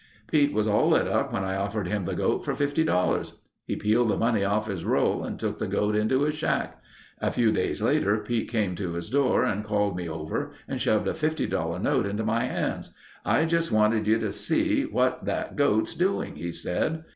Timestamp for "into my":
12.07-12.45